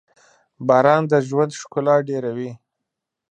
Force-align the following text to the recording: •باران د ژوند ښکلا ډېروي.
•باران 0.67 1.01
د 1.11 1.13
ژوند 1.27 1.51
ښکلا 1.61 1.95
ډېروي. 2.09 2.51